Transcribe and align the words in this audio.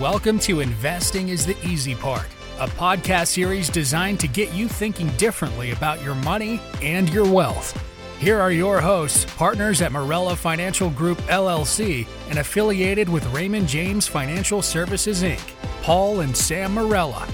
Welcome 0.00 0.40
to 0.40 0.58
Investing 0.58 1.28
is 1.28 1.46
the 1.46 1.56
Easy 1.64 1.94
Part, 1.94 2.26
a 2.58 2.66
podcast 2.66 3.28
series 3.28 3.68
designed 3.68 4.18
to 4.20 4.26
get 4.26 4.52
you 4.52 4.66
thinking 4.66 5.06
differently 5.10 5.70
about 5.70 6.02
your 6.02 6.16
money 6.16 6.60
and 6.82 7.08
your 7.10 7.32
wealth. 7.32 7.80
Here 8.18 8.40
are 8.40 8.50
your 8.50 8.80
hosts, 8.80 9.24
partners 9.36 9.80
at 9.82 9.92
Morella 9.92 10.34
Financial 10.34 10.90
Group 10.90 11.18
LLC 11.28 12.08
and 12.28 12.40
affiliated 12.40 13.08
with 13.08 13.24
Raymond 13.32 13.68
James 13.68 14.08
Financial 14.08 14.62
Services 14.62 15.22
Inc., 15.22 15.40
Paul 15.82 16.20
and 16.20 16.36
Sam 16.36 16.74
Morella. 16.74 17.28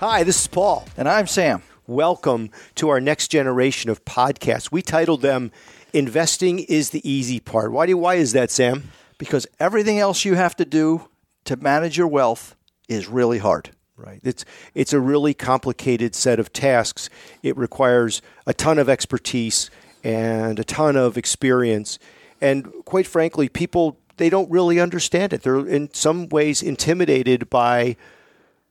Hi, 0.00 0.24
this 0.24 0.40
is 0.40 0.46
Paul. 0.48 0.88
And 0.96 1.08
I'm 1.08 1.28
Sam. 1.28 1.62
Welcome 1.86 2.50
to 2.74 2.88
our 2.88 3.00
next 3.00 3.28
generation 3.28 3.88
of 3.88 4.04
podcasts. 4.04 4.72
We 4.72 4.82
titled 4.82 5.22
them 5.22 5.52
Investing 5.92 6.58
is 6.58 6.90
the 6.90 7.08
Easy 7.08 7.38
Part. 7.38 7.70
Why, 7.70 7.86
do, 7.86 7.96
why 7.96 8.16
is 8.16 8.32
that, 8.32 8.50
Sam? 8.50 8.90
Because 9.18 9.46
everything 9.60 9.98
else 9.98 10.24
you 10.24 10.34
have 10.34 10.56
to 10.56 10.64
do 10.64 11.08
to 11.44 11.56
manage 11.56 11.96
your 11.96 12.08
wealth 12.08 12.56
is 12.88 13.08
really 13.08 13.38
hard. 13.38 13.70
Right. 13.96 14.20
It's 14.24 14.44
it's 14.74 14.92
a 14.92 14.98
really 14.98 15.34
complicated 15.34 16.16
set 16.16 16.40
of 16.40 16.52
tasks. 16.52 17.08
It 17.42 17.56
requires 17.56 18.22
a 18.44 18.52
ton 18.52 18.78
of 18.78 18.88
expertise 18.88 19.70
and 20.02 20.58
a 20.58 20.64
ton 20.64 20.96
of 20.96 21.16
experience. 21.16 22.00
And 22.40 22.72
quite 22.84 23.06
frankly, 23.06 23.48
people 23.48 24.00
they 24.16 24.30
don't 24.30 24.50
really 24.50 24.80
understand 24.80 25.32
it. 25.32 25.42
They're 25.42 25.66
in 25.66 25.92
some 25.92 26.28
ways 26.28 26.62
intimidated 26.62 27.50
by 27.50 27.96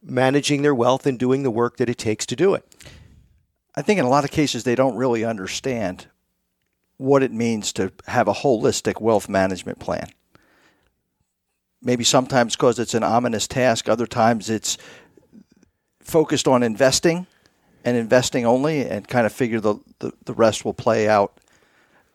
managing 0.02 0.62
their 0.62 0.76
wealth 0.76 1.06
and 1.06 1.18
doing 1.18 1.44
the 1.44 1.52
work 1.52 1.78
that 1.78 1.90
it 1.90 1.98
takes 1.98 2.26
to 2.28 2.36
do 2.36 2.54
it. 2.54 2.66
I 3.76 3.82
think 3.82 4.00
in 4.00 4.06
a 4.06 4.10
lot 4.10 4.26
of 4.26 4.32
cases 4.32 4.64
they 4.64 4.76
don't 4.76 4.96
really 4.96 5.24
understand 5.24 6.08
what 6.98 7.24
it 7.24 7.32
means 7.32 7.74
to 7.74 7.92
have 8.08 8.28
a 8.28 8.34
holistic 8.34 9.02
wealth 9.02 9.28
management 9.28 9.80
plan. 9.80 10.10
Maybe 11.84 12.04
sometimes 12.04 12.56
because 12.56 12.80
it's 12.80 12.94
an 12.94 13.04
ominous 13.04 13.48
task, 13.48 13.90
other 13.90 14.08
times 14.08 14.50
it's 14.50 14.78
focused 16.02 16.48
on 16.48 16.64
investing 16.64 17.28
and 17.84 17.98
investing 17.98 18.46
only 18.46 18.86
and 18.86 19.08
kind 19.08 19.26
of 19.26 19.34
figure 19.34 19.60
the, 19.60 19.76
the, 20.00 20.14
the 20.26 20.34
rest 20.34 20.64
will 20.64 20.74
play 20.74 21.08
out 21.08 21.40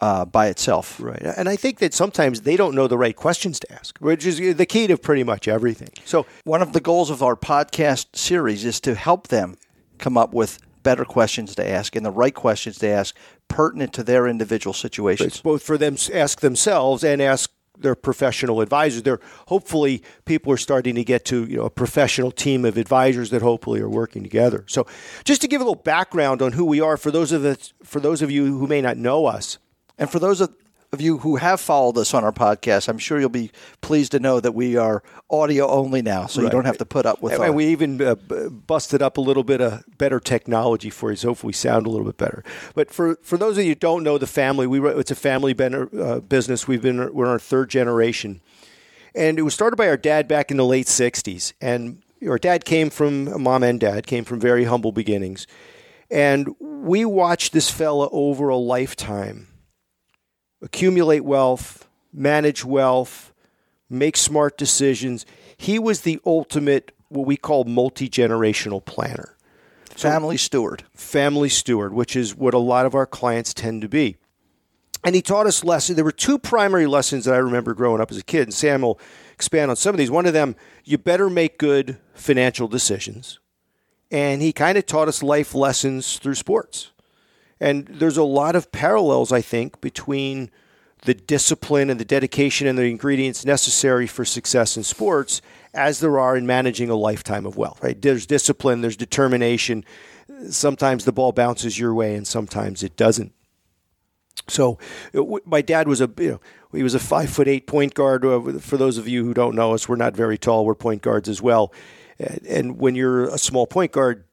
uh, 0.01 0.25
by 0.25 0.47
itself. 0.47 1.01
Right. 1.01 1.21
And 1.21 1.49
I 1.49 1.57
think 1.57 1.79
that 1.79 1.93
sometimes 1.93 2.43
they 2.43 2.57
don't 2.57 2.75
know 2.75 2.87
the 2.87 2.99
right 2.99 3.17
questions 3.17 3.59
to 3.61 3.73
ask, 3.73 3.99
which 3.99 4.25
is 4.25 4.57
the 4.57 4.67
key 4.67 4.87
to 4.87 4.97
pretty 4.97 5.25
much 5.25 5.49
everything. 5.49 5.91
So, 6.05 6.27
one 6.45 6.63
of 6.63 6.73
the 6.73 6.81
goals 6.81 7.11
of 7.11 7.23
our 7.23 7.37
podcast 7.37 8.17
series 8.17 8.65
is 8.65 8.81
to 8.81 8.95
help 8.95 9.29
them 9.29 9.57
come 9.99 10.17
up 10.17 10.33
with 10.33 10.61
better 10.85 11.05
questions 11.05 11.55
to 11.57 11.69
ask 11.69 11.97
and 11.97 12.07
the 12.07 12.11
right 12.11 12.35
questions 12.35 12.79
to 12.79 12.89
ask 12.89 13.17
pertinent 13.49 13.93
to 13.95 14.05
their 14.05 14.27
individual 14.27 14.73
situations. 14.73 15.27
It's 15.27 15.41
both 15.41 15.63
for 15.63 15.77
them 15.77 15.97
ask 16.15 16.41
themselves 16.41 17.03
and 17.03 17.21
ask 17.21 17.51
their 17.81 17.95
professional 17.95 18.61
advisors. 18.61 19.03
They're 19.03 19.21
hopefully 19.47 20.03
people 20.25 20.53
are 20.53 20.59
starting 20.59 20.95
to 20.97 21.05
get 21.05 21.25
to 21.27 21.45
you 21.45 21.59
know 21.59 21.65
a 21.65 21.71
professional 21.71 22.31
team 22.31 22.65
of 22.65 22.77
advisors 22.77 23.31
that 23.31 23.43
hopefully 23.43 23.81
are 23.81 23.89
working 23.89 24.23
together. 24.23 24.65
So, 24.67 24.87
just 25.25 25.41
to 25.43 25.49
give 25.49 25.61
a 25.61 25.65
little 25.65 25.83
background 25.83 26.43
on 26.43 26.53
who 26.53 26.65
we 26.65 26.81
are 26.81 26.97
for 26.97 27.11
those 27.11 27.33
of 27.33 27.45
us, 27.45 27.73
for 27.83 28.01
those 28.01 28.23
of 28.23 28.31
you 28.31 28.59
who 28.59 28.67
may 28.67 28.81
not 28.81 28.97
know 28.97 29.27
us, 29.27 29.59
and 29.99 30.11
for 30.11 30.19
those 30.19 30.41
of 30.41 30.55
of 30.93 31.01
you 31.01 31.19
who 31.19 31.37
have 31.37 31.61
followed 31.61 31.99
us 31.99 32.15
on 32.15 32.25
our 32.25 32.33
podcast, 32.33 32.89
I'm 32.89 32.99
sure 32.99 33.21
you'll 33.21 33.29
be 33.29 33.51
pleased 33.81 34.13
to 34.13 34.21
know 34.21 34.41
that 34.41 34.53
we 34.53 34.77
are 34.77 35.03
audio 35.29 35.69
only 35.69 36.01
now, 36.01 36.27
so 36.27 36.41
right. 36.41 36.47
you 36.47 36.51
don't 36.51 36.65
have 36.65 36.79
to 36.79 36.87
put 36.87 37.05
up 37.05 37.21
with. 37.21 37.35
And, 37.35 37.43
our... 37.43 37.53
we 37.53 37.67
even 37.67 38.01
uh, 38.01 38.15
busted 38.15 39.03
up 39.03 39.19
a 39.19 39.21
little 39.21 39.45
bit 39.45 39.61
of 39.61 39.85
better 39.99 40.19
technology 40.19 40.89
for 40.89 41.11
you, 41.11 41.17
so 41.17 41.29
hopefully 41.29 41.51
we 41.51 41.53
sound 41.53 41.87
a 41.87 41.91
little 41.91 42.07
bit 42.07 42.17
better. 42.17 42.43
But 42.75 42.91
for, 42.91 43.17
for 43.23 43.37
those 43.37 43.59
of 43.59 43.65
you 43.65 43.73
who 43.73 43.75
don't 43.75 44.03
know 44.03 44.17
the 44.17 44.27
family, 44.27 44.67
we 44.67 44.81
it's 44.91 45.11
a 45.11 45.15
family 45.15 45.55
uh, 45.59 46.21
business. 46.21 46.67
We've 46.67 46.83
been 46.83 47.13
we're 47.13 47.27
in 47.27 47.31
our 47.31 47.39
third 47.39 47.69
generation, 47.69 48.41
and 49.15 49.39
it 49.39 49.43
was 49.43 49.53
started 49.53 49.77
by 49.77 49.89
our 49.89 49.99
dad 49.99 50.27
back 50.27 50.51
in 50.51 50.57
the 50.57 50.65
late 50.65 50.87
'60s. 50.87 51.53
And 51.61 52.03
our 52.27 52.39
dad 52.39 52.65
came 52.65 52.89
from 52.89 53.43
mom 53.43 53.63
and 53.63 53.79
dad 53.79 54.07
came 54.07 54.25
from 54.25 54.41
very 54.41 54.65
humble 54.65 54.93
beginnings, 54.93 55.47
and 56.11 56.55
we 56.59 57.05
watched 57.05 57.53
this 57.53 57.71
fella 57.71 58.09
over 58.11 58.49
a 58.49 58.57
lifetime 58.57 59.49
accumulate 60.63 61.25
wealth, 61.25 61.89
manage 62.13 62.65
wealth, 62.65 63.33
make 63.89 64.17
smart 64.17 64.59
decisions. 64.59 65.25
He 65.57 65.79
was 65.79 66.03
the 66.03 66.21
ultimate, 66.25 66.93
what 67.09 67.27
we 67.27 67.37
call 67.37 67.65
multi 67.65 68.09
generational 68.09 68.85
planner. 68.85 69.37
Family 69.91 70.37
steward. 70.37 70.85
Family 70.95 71.49
steward, 71.49 71.93
which 71.93 72.15
is 72.15 72.37
what 72.37 72.55
a 72.55 72.59
lot 72.59 72.87
of 72.87 72.95
our 72.95 73.07
clients 73.07 73.53
tend 73.53 73.83
to 73.83 73.89
be. 73.89 74.17
And 75.05 75.15
he 75.15 75.23
taught 75.23 75.47
us 75.47 75.65
lessons. 75.65 75.97
There 75.97 76.05
were 76.05 76.13
two 76.13 76.39
primary 76.39 76.87
lessons 76.87 77.25
that 77.25 77.35
I 77.35 77.39
remember 77.39 77.75
growing 77.75 78.01
up 78.01 78.11
as 78.11 78.19
a 78.19 78.23
kid, 78.23 78.43
and 78.43 78.55
Sam 78.55 78.83
will 78.83 79.01
expand 79.33 79.71
on 79.71 79.77
some 79.77 79.95
of 79.95 79.99
these. 79.99 80.11
One 80.11 80.27
of 80.27 80.33
them, 80.33 80.57
you 80.85 80.99
better 80.99 81.31
make 81.31 81.59
good 81.59 81.99
financial 82.15 82.69
decisions. 82.69 83.39
And 84.11 84.43
he 84.43 84.53
kind 84.53 84.79
of 84.79 84.87
taught 84.87 85.09
us 85.09 85.23
life 85.23 85.55
lessons 85.55 86.19
through 86.19 86.35
sports. 86.35 86.91
And 87.61 87.87
there's 87.87 88.17
a 88.17 88.23
lot 88.23 88.55
of 88.57 88.71
parallels, 88.73 89.33
I 89.33 89.41
think, 89.41 89.81
between 89.81 90.51
the 91.03 91.15
discipline 91.15 91.91
and 91.91 92.01
the 92.01 92.05
dedication 92.05 92.67
and 92.67 92.79
the 92.79 92.85
ingredients 92.85 93.45
necessary 93.45 94.07
for 94.07 94.25
success 94.25 94.77
in 94.77 94.83
sports 94.83 95.41
as 95.75 96.01
there 96.01 96.19
are 96.19 96.37
in 96.37 96.47
managing 96.47 96.91
a 96.91 96.95
lifetime 96.95 97.47
of 97.47 97.57
wealth, 97.57 97.83
right? 97.83 98.01
There's 98.01 98.27
discipline, 98.27 98.81
there's 98.81 98.97
determination. 98.97 99.85
Sometimes 100.51 101.05
the 101.05 101.13
ball 101.13 101.33
bounces 101.33 101.79
your 101.79 101.95
way 101.95 102.15
and 102.15 102.27
sometimes 102.27 102.83
it 102.83 102.97
doesn't. 102.97 103.33
So 104.49 104.79
my 105.45 105.63
dad 105.63 105.89
was 105.89 106.01
a 106.01 106.11
you 106.19 106.31
know 106.31 106.41
he 106.73 106.83
was 106.83 106.95
a 106.95 106.99
five 106.99 107.29
foot 107.31 107.49
eight 107.49 107.67
point 107.67 107.95
guard. 107.95 108.25
Uh, 108.25 108.59
for 108.59 108.77
those 108.77 108.97
of 108.97 109.09
you 109.09 109.25
who 109.25 109.35
don't 109.35 109.55
know 109.55 109.75
us, 109.75 109.89
we're 109.89 109.97
not 109.97 110.17
very 110.17 110.39
tall. 110.39 110.65
We're 110.65 110.75
point 110.75 111.03
guards 111.03 111.29
as 111.29 111.43
well. 111.43 111.73
And 112.19 112.79
when 112.79 112.95
you're 112.95 113.25
a 113.25 113.39
small 113.39 113.67
point 113.67 113.93
guard, 113.93 114.25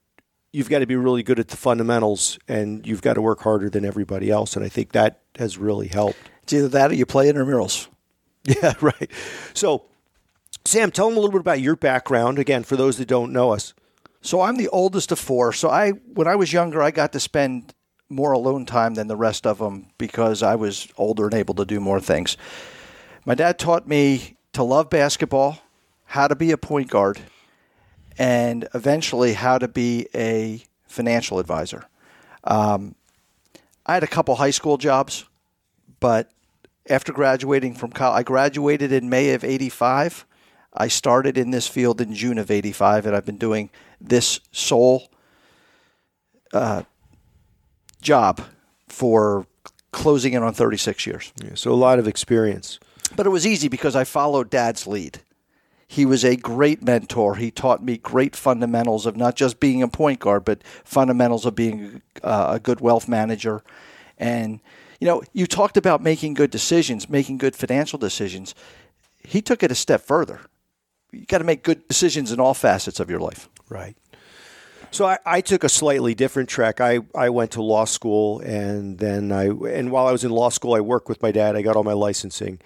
you've 0.56 0.70
got 0.70 0.80
to 0.80 0.88
be 0.88 0.96
really 0.96 1.22
good 1.22 1.38
at 1.38 1.50
the 1.50 1.58
fundamentals 1.58 2.40
and 2.48 2.88
you've 2.88 3.02
got 3.02 3.16
to 3.16 3.22
work 3.22 3.42
harder 3.42 3.70
than 3.70 3.84
everybody 3.84 4.32
else. 4.32 4.56
And 4.56 4.64
I 4.64 4.70
think 4.70 4.94
that 4.94 5.20
has 5.38 5.58
really 5.58 5.90
helped. 5.90 6.18
It's 6.44 6.54
either 6.54 6.70
that 6.70 6.92
or 6.92 6.94
you 6.96 7.06
play 7.06 7.32
intramurals. 7.32 7.88
Yeah, 8.48 8.74
right. 8.80 9.10
So, 9.56 9.86
Sam, 10.66 10.92
tell 10.92 11.08
them 11.08 11.18
a 11.18 11.20
little 11.20 11.32
bit 11.32 11.42
about 11.42 11.62
your 11.62 11.76
background 11.76 12.38
again 12.38 12.64
for 12.64 12.76
those 12.76 13.00
that 13.00 13.08
don't 13.08 13.34
know 13.34 13.50
us. 13.50 13.74
So 14.22 14.42
I'm 14.42 14.58
the 14.58 14.68
oldest 14.68 15.12
of 15.12 15.18
four. 15.18 15.52
So 15.52 15.68
I, 15.68 15.90
when 15.90 16.28
I 16.28 16.36
was 16.36 16.54
younger, 16.54 16.84
I 16.84 16.92
got 16.92 17.12
to 17.14 17.20
spend 17.20 17.74
more 18.08 18.34
alone 18.34 18.68
time 18.68 18.94
than 18.94 19.08
the 19.08 19.16
rest 19.16 19.48
of 19.48 19.58
them 19.58 19.88
because 19.98 20.44
I 20.44 20.54
was 20.54 20.88
older 20.96 21.26
and 21.26 21.34
able 21.34 21.56
to 21.56 21.66
do 21.66 21.80
more 21.80 22.00
things. 22.00 22.38
My 23.26 23.34
dad 23.34 23.58
taught 23.58 23.88
me 23.88 24.38
to 24.54 24.62
love 24.62 24.92
basketball, 24.92 25.58
how 26.04 26.28
to 26.28 26.36
be 26.36 26.52
a 26.52 26.58
point 26.58 26.92
guard, 26.92 27.20
and 28.18 28.68
eventually 28.74 29.34
how 29.34 29.58
to 29.58 29.68
be 29.68 30.08
a 30.16 30.64
financial 30.88 31.40
advisor. 31.40 31.86
Um, 32.44 32.96
I 33.86 33.94
had 33.94 34.04
a 34.04 34.08
couple 34.08 34.36
high 34.36 34.52
school 34.52 34.78
jobs, 34.78 35.26
but 36.00 36.32
after 36.90 37.12
graduating 37.12 37.76
from 37.76 37.92
college, 37.92 38.20
I 38.20 38.24
graduated 38.24 38.92
in 38.92 39.10
May 39.10 39.34
of 39.34 39.44
85. 39.44 40.26
I 40.74 40.88
started 40.88 41.38
in 41.38 41.52
this 41.52 41.68
field 41.68 42.02
in 42.02 42.14
June 42.14 42.38
of 42.38 42.52
85, 42.52 43.06
and 43.06 43.16
I've 43.16 43.26
been 43.26 43.38
doing 43.38 43.70
this 44.00 44.40
sole 44.52 45.10
uh, 46.54 46.84
job 48.02 48.42
for 48.88 49.48
closing 49.92 50.34
in 50.34 50.44
on 50.44 50.54
36 50.54 51.06
years. 51.08 51.34
Yeah, 51.44 51.52
so 51.56 51.72
a 51.72 51.74
lot 51.74 52.00
of 52.00 52.08
experience. 52.08 52.80
But 53.16 53.26
it 53.26 53.30
was 53.30 53.48
easy 53.48 53.68
because 53.68 53.96
I 53.96 54.04
followed 54.04 54.50
dad's 54.50 54.86
lead. 54.86 55.22
He 55.88 56.06
was 56.06 56.26
a 56.26 56.36
great 56.36 56.82
mentor. 56.82 57.36
He 57.36 57.52
taught 57.52 57.84
me 57.84 57.98
great 57.98 58.36
fundamentals 58.36 59.06
of 59.06 59.16
not 59.16 59.36
just 59.36 59.60
being 59.60 59.84
a 59.84 59.88
point 59.88 60.20
guard, 60.20 60.44
but 60.44 60.64
fundamentals 60.84 61.46
of 61.46 61.56
being 61.56 62.02
uh, 62.24 62.54
a 62.56 62.60
good 62.60 62.82
wealth 62.82 63.08
manager. 63.08 63.64
And, 64.18 64.62
you 65.00 65.08
know, 65.08 65.22
you 65.34 65.46
talked 65.46 65.78
about 65.78 66.02
making 66.02 66.34
good 66.34 66.50
decisions, 66.50 67.08
making 67.10 67.38
good 67.38 67.56
financial 67.56 68.00
decisions. 68.00 68.56
He 69.24 69.42
took 69.42 69.62
it 69.62 69.72
a 69.72 69.76
step 69.76 70.02
further. 70.02 70.42
You 71.12 71.26
got 71.26 71.38
to 71.38 71.44
make 71.44 71.64
good 71.64 71.88
decisions 71.88 72.32
in 72.32 72.40
all 72.40 72.54
facets 72.54 73.00
of 73.00 73.10
your 73.10 73.20
life. 73.20 73.48
Right. 73.70 73.96
So 74.92 75.06
I, 75.06 75.18
I, 75.26 75.42
took 75.42 75.64
a 75.64 75.70
slightly 75.70 76.16
different 76.16 76.48
track. 76.48 76.80
I, 76.80 77.00
I 77.14 77.30
went 77.30 77.52
to 77.52 77.62
law 77.62 77.86
school, 77.86 78.40
and 78.40 78.98
then 78.98 79.32
I 79.32 79.48
and 79.48 79.92
while 79.92 80.08
I 80.08 80.14
was 80.14 80.24
in 80.24 80.32
law 80.32 80.50
school, 80.50 80.74
I 80.74 80.80
worked 80.80 81.10
with 81.10 81.22
my 81.22 81.32
dad. 81.32 81.56
I 81.56 81.62
got 81.64 81.76
all 81.76 81.84
my 81.84 81.94
licensing, 81.94 82.60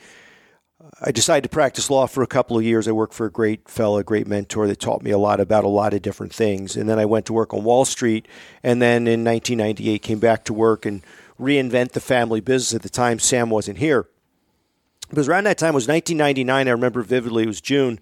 I 1.01 1.11
decided 1.11 1.43
to 1.43 1.49
practice 1.49 1.89
law 1.89 2.07
for 2.07 2.23
a 2.23 2.27
couple 2.27 2.57
of 2.57 2.63
years. 2.63 2.87
I 2.87 2.93
worked 2.93 3.13
for 3.13 3.25
a 3.25 3.31
great 3.31 3.67
fellow, 3.67 3.97
a 3.97 4.03
great 4.03 4.27
mentor 4.27 4.65
that 4.67 4.79
taught 4.79 5.03
me 5.03 5.11
a 5.11 5.17
lot 5.17 5.41
about 5.41 5.65
a 5.65 5.69
lot 5.69 5.93
of 5.93 6.01
different 6.01 6.33
things. 6.33 6.77
And 6.77 6.87
then 6.87 6.97
I 6.97 7.05
went 7.05 7.25
to 7.25 7.33
work 7.33 7.53
on 7.53 7.65
Wall 7.65 7.83
Street. 7.83 8.27
And 8.63 8.81
then 8.81 9.07
in 9.07 9.23
1998, 9.23 10.01
came 10.01 10.19
back 10.19 10.45
to 10.45 10.53
work 10.53 10.85
and 10.85 11.01
reinvent 11.39 11.91
the 11.91 11.99
family 11.99 12.39
business. 12.39 12.75
At 12.75 12.81
the 12.81 12.89
time, 12.89 13.19
Sam 13.19 13.49
wasn't 13.49 13.79
here. 13.79 14.07
Because 15.09 15.27
around 15.27 15.45
that 15.45 15.57
time 15.57 15.73
it 15.73 15.75
was 15.75 15.87
1999. 15.87 16.67
I 16.67 16.71
remember 16.71 17.01
vividly. 17.01 17.43
It 17.43 17.47
was 17.47 17.61
June. 17.61 17.99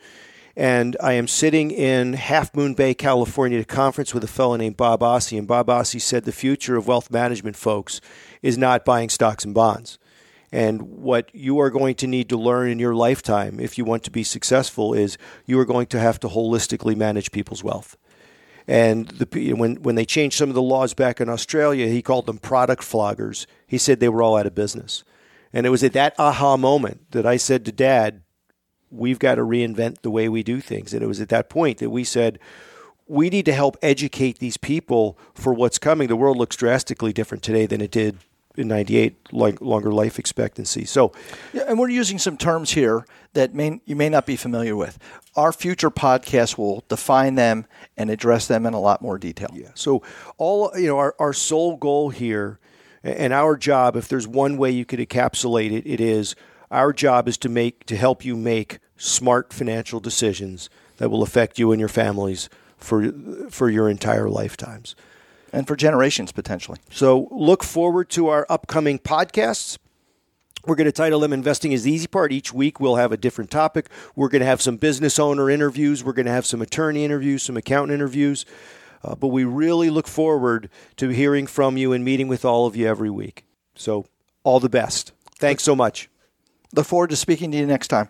And 0.55 0.95
I 1.01 1.13
am 1.13 1.27
sitting 1.27 1.71
in 1.71 2.13
Half 2.13 2.55
Moon 2.55 2.75
Bay, 2.75 2.93
California, 2.93 3.59
at 3.59 3.63
a 3.63 3.65
conference 3.65 4.13
with 4.13 4.23
a 4.23 4.27
fellow 4.27 4.55
named 4.55 4.77
Bob 4.77 4.99
Ossie. 5.01 5.37
And 5.37 5.47
Bob 5.47 5.67
Ossie 5.67 6.01
said 6.01 6.25
the 6.25 6.31
future 6.31 6.75
of 6.75 6.87
wealth 6.87 7.09
management, 7.09 7.55
folks, 7.55 8.01
is 8.43 8.57
not 8.57 8.85
buying 8.85 9.09
stocks 9.09 9.45
and 9.45 9.53
bonds 9.53 9.97
And 10.51 10.81
what 10.81 11.33
you 11.33 11.59
are 11.59 11.69
going 11.69 11.95
to 11.95 12.07
need 12.07 12.29
to 12.29 12.37
learn 12.37 12.69
in 12.69 12.79
your 12.79 12.95
lifetime 12.95 13.59
if 13.59 13.77
you 13.77 13.83
want 13.83 14.03
to 14.03 14.11
be 14.11 14.23
successful 14.23 14.93
is 14.93 15.17
you 15.45 15.59
are 15.59 15.65
going 15.65 15.87
to 15.87 15.99
have 15.99 16.19
to 16.21 16.29
holistically 16.29 16.95
manage 16.95 17.31
people's 17.31 17.63
wealth. 17.63 17.97
And 18.67 19.07
the, 19.07 19.53
when, 19.53 19.81
when 19.83 19.95
they 19.95 20.05
changed 20.05 20.37
some 20.37 20.49
of 20.49 20.55
the 20.55 20.61
laws 20.61 20.93
back 20.93 21.21
in 21.21 21.29
Australia, 21.29 21.87
he 21.87 22.01
called 22.01 22.25
them 22.25 22.37
product 22.37 22.83
floggers. 22.83 23.45
He 23.65 23.77
said 23.77 23.99
they 23.99 24.09
were 24.09 24.21
all 24.21 24.37
out 24.37 24.45
of 24.45 24.55
business. 24.55 25.03
And 25.53 25.65
it 25.65 25.69
was 25.69 25.83
at 25.83 25.93
that 25.93 26.13
aha 26.17 26.57
moment 26.57 27.11
that 27.11 27.25
I 27.25 27.37
said 27.37 27.65
to 27.65 27.71
dad, 27.71 28.21
we've 28.89 29.19
got 29.19 29.35
to 29.35 29.41
reinvent 29.41 30.01
the 30.01 30.11
way 30.11 30.27
we 30.29 30.43
do 30.43 30.59
things. 30.59 30.93
And 30.93 31.01
it 31.01 31.07
was 31.07 31.21
at 31.21 31.29
that 31.29 31.49
point 31.49 31.77
that 31.79 31.89
we 31.89 32.03
said, 32.03 32.39
we 33.05 33.29
need 33.29 33.45
to 33.45 33.53
help 33.53 33.77
educate 33.81 34.39
these 34.39 34.57
people 34.57 35.17
for 35.33 35.53
what's 35.53 35.79
coming. 35.79 36.09
The 36.09 36.17
world 36.17 36.37
looks 36.37 36.57
drastically 36.57 37.13
different 37.13 37.43
today 37.43 37.65
than 37.65 37.79
it 37.79 37.91
did 37.91 38.17
in 38.57 38.67
98 38.67 39.15
like 39.31 39.61
longer 39.61 39.91
life 39.91 40.19
expectancy. 40.19 40.85
So 40.85 41.13
yeah, 41.53 41.63
and 41.67 41.79
we're 41.79 41.89
using 41.89 42.19
some 42.19 42.37
terms 42.37 42.71
here 42.71 43.05
that 43.33 43.53
may, 43.53 43.79
you 43.85 43.95
may 43.95 44.09
not 44.09 44.25
be 44.25 44.35
familiar 44.35 44.75
with. 44.75 44.97
Our 45.35 45.53
future 45.53 45.91
podcast 45.91 46.57
will 46.57 46.83
define 46.89 47.35
them 47.35 47.67
and 47.95 48.09
address 48.09 48.47
them 48.47 48.65
in 48.65 48.73
a 48.73 48.79
lot 48.79 49.01
more 49.01 49.17
detail. 49.17 49.49
Yeah 49.53 49.67
so 49.77 50.01
all 50.37 50.71
you 50.75 50.87
know 50.87 50.97
our, 50.97 51.15
our 51.19 51.33
sole 51.33 51.77
goal 51.77 52.09
here 52.09 52.59
and 53.03 53.31
our 53.31 53.55
job 53.55 53.95
if 53.95 54.07
there's 54.07 54.27
one 54.27 54.57
way 54.57 54.71
you 54.71 54.85
could 54.85 54.99
encapsulate 54.99 55.71
it 55.71 55.87
it 55.87 56.01
is 56.01 56.35
our 56.71 56.91
job 56.91 57.27
is 57.27 57.37
to 57.37 57.49
make 57.49 57.85
to 57.85 57.95
help 57.95 58.25
you 58.25 58.35
make 58.35 58.79
smart 58.97 59.53
financial 59.53 59.99
decisions 59.99 60.69
that 60.97 61.09
will 61.09 61.23
affect 61.23 61.59
you 61.59 61.71
and 61.71 61.79
your 61.79 61.89
families 61.89 62.49
for 62.77 63.11
for 63.49 63.69
your 63.69 63.89
entire 63.89 64.29
lifetimes 64.29 64.95
and 65.53 65.67
for 65.67 65.75
generations 65.75 66.31
potentially. 66.31 66.79
So 66.91 67.27
look 67.31 67.63
forward 67.63 68.09
to 68.11 68.27
our 68.27 68.45
upcoming 68.49 68.99
podcasts. 68.99 69.77
We're 70.65 70.75
going 70.75 70.85
to 70.85 70.91
title 70.91 71.21
them 71.21 71.31
Investing 71.31 71.71
is 71.71 71.83
the 71.83 71.91
Easy 71.91 72.07
Part. 72.07 72.33
Each 72.33 72.53
week 72.53 72.79
we'll 72.79 72.97
have 72.97 73.13
a 73.13 73.17
different 73.17 73.49
topic. 73.49 73.89
We're 74.15 74.27
going 74.27 74.41
to 74.41 74.45
have 74.45 74.61
some 74.61 74.75
business 74.75 75.17
owner 75.17 75.49
interviews. 75.49 76.03
We're 76.03 76.13
going 76.13 76.25
to 76.25 76.31
have 76.31 76.45
some 76.45 76.61
attorney 76.61 77.05
interviews, 77.05 77.43
some 77.43 77.55
accountant 77.55 77.93
interviews. 77.93 78.45
Uh, 79.03 79.15
but 79.15 79.27
we 79.27 79.45
really 79.45 79.89
look 79.89 80.07
forward 80.07 80.69
to 80.97 81.09
hearing 81.09 81.47
from 81.47 81.77
you 81.77 81.93
and 81.93 82.03
meeting 82.03 82.27
with 82.27 82.43
all 82.43 82.65
of 82.65 82.75
you 82.75 82.87
every 82.87 83.09
week. 83.09 83.45
So, 83.75 84.07
all 84.43 84.59
the 84.59 84.69
best. 84.69 85.13
Thanks 85.35 85.63
so 85.63 85.75
much. 85.75 86.09
Look 86.73 86.87
forward 86.87 87.11
to 87.11 87.15
speaking 87.15 87.51
to 87.51 87.57
you 87.57 87.65
next 87.65 87.89
time. 87.89 88.09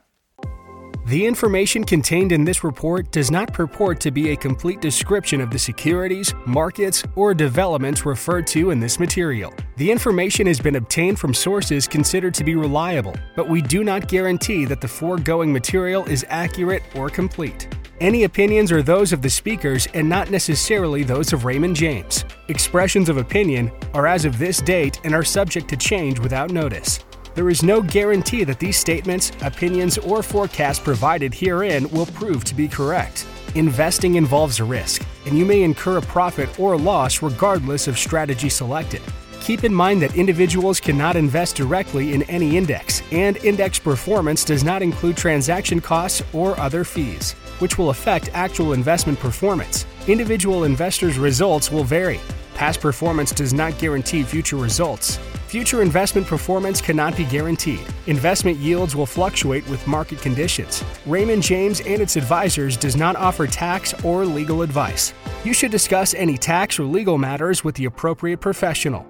The 1.07 1.25
information 1.25 1.85
contained 1.85 2.33
in 2.33 2.43
this 2.43 2.65
report 2.65 3.11
does 3.11 3.31
not 3.31 3.53
purport 3.53 4.01
to 4.01 4.11
be 4.11 4.31
a 4.31 4.35
complete 4.35 4.81
description 4.81 5.39
of 5.39 5.49
the 5.49 5.57
securities, 5.57 6.33
markets, 6.45 7.01
or 7.15 7.33
developments 7.33 8.05
referred 8.05 8.45
to 8.47 8.71
in 8.71 8.81
this 8.81 8.99
material. 8.99 9.53
The 9.77 9.89
information 9.89 10.47
has 10.47 10.59
been 10.59 10.75
obtained 10.75 11.17
from 11.17 11.33
sources 11.33 11.87
considered 11.87 12.33
to 12.33 12.43
be 12.43 12.55
reliable, 12.55 13.15
but 13.37 13.47
we 13.47 13.61
do 13.61 13.85
not 13.85 14.09
guarantee 14.09 14.65
that 14.65 14.81
the 14.81 14.87
foregoing 14.89 15.53
material 15.53 16.03
is 16.07 16.25
accurate 16.27 16.83
or 16.93 17.09
complete. 17.09 17.69
Any 18.01 18.25
opinions 18.25 18.69
are 18.73 18.83
those 18.83 19.13
of 19.13 19.21
the 19.21 19.29
speakers 19.29 19.87
and 19.93 20.09
not 20.09 20.29
necessarily 20.29 21.03
those 21.03 21.31
of 21.31 21.45
Raymond 21.45 21.77
James. 21.77 22.25
Expressions 22.49 23.07
of 23.07 23.15
opinion 23.15 23.71
are 23.93 24.07
as 24.07 24.25
of 24.25 24.37
this 24.37 24.59
date 24.59 24.99
and 25.05 25.15
are 25.15 25.23
subject 25.23 25.69
to 25.69 25.77
change 25.77 26.19
without 26.19 26.51
notice. 26.51 26.99
There 27.37 27.51
is 27.51 27.61
no 27.61 27.83
guarantee 27.83 28.43
that 28.45 28.57
these 28.57 28.77
statements, 28.77 29.31
opinions, 29.43 29.99
or 29.99 30.23
forecasts 30.23 30.79
provided 30.79 31.35
herein 31.35 31.87
will 31.91 32.07
prove 32.07 32.43
to 32.45 32.55
be 32.55 32.67
correct. 32.67 33.27
Investing 33.53 34.15
involves 34.15 34.59
risk, 34.59 35.05
and 35.27 35.37
you 35.37 35.45
may 35.45 35.61
incur 35.61 35.97
a 35.97 36.01
profit 36.01 36.59
or 36.59 36.75
loss 36.75 37.21
regardless 37.21 37.87
of 37.87 37.95
strategy 37.95 38.49
selected. 38.49 39.03
Keep 39.39 39.65
in 39.65 39.71
mind 39.71 40.01
that 40.01 40.15
individuals 40.15 40.79
cannot 40.79 41.15
invest 41.15 41.55
directly 41.55 42.15
in 42.15 42.23
any 42.23 42.57
index, 42.57 43.03
and 43.11 43.37
index 43.45 43.77
performance 43.77 44.43
does 44.43 44.63
not 44.63 44.81
include 44.81 45.15
transaction 45.15 45.79
costs 45.79 46.23
or 46.33 46.59
other 46.59 46.83
fees, 46.83 47.33
which 47.59 47.77
will 47.77 47.91
affect 47.91 48.31
actual 48.33 48.73
investment 48.73 49.19
performance. 49.19 49.85
Individual 50.07 50.63
investors' 50.63 51.19
results 51.19 51.71
will 51.71 51.83
vary. 51.83 52.19
Past 52.55 52.81
performance 52.81 53.31
does 53.31 53.53
not 53.53 53.77
guarantee 53.77 54.23
future 54.23 54.57
results. 54.57 55.19
Future 55.47 55.81
investment 55.81 56.27
performance 56.27 56.81
cannot 56.81 57.15
be 57.15 57.23
guaranteed. 57.23 57.79
Investment 58.07 58.57
yields 58.57 58.97
will 58.97 59.05
fluctuate 59.05 59.65
with 59.69 59.87
market 59.87 60.21
conditions. 60.21 60.83
Raymond 61.05 61.41
James 61.41 61.79
and 61.79 62.01
its 62.01 62.17
advisors 62.17 62.75
does 62.75 62.97
not 62.97 63.15
offer 63.15 63.47
tax 63.47 63.93
or 64.03 64.25
legal 64.25 64.61
advice. 64.61 65.13
You 65.45 65.53
should 65.53 65.71
discuss 65.71 66.13
any 66.13 66.37
tax 66.37 66.77
or 66.79 66.83
legal 66.83 67.17
matters 67.17 67.63
with 67.63 67.75
the 67.75 67.85
appropriate 67.85 68.41
professional. 68.41 69.07